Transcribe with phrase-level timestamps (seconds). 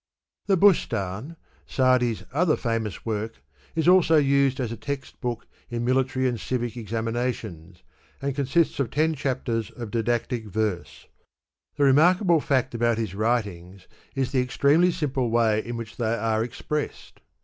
[0.43, 1.35] ^^^ The Bustan,
[1.67, 3.43] SaMi^s other £&mous work,
[3.75, 7.83] is also used as a text book in military and civil examinations,
[8.19, 11.05] and consists of ten chapters of didactic verse.
[11.75, 13.85] The remarkable fact about his writings
[14.15, 17.19] is the extremely simple way in which they are expressed.